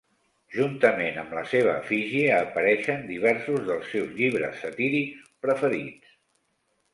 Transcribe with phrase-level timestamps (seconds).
[0.53, 6.17] Juntament amb la seva efígie, apareixen diversos dels seus llibres satírics preferits.